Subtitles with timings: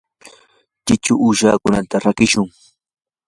[0.85, 2.47] chichu uushakunata rakishun.